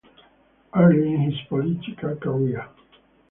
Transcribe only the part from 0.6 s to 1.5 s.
Earlier in his